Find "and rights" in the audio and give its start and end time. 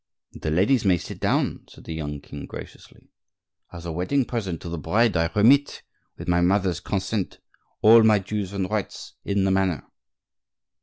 8.51-9.13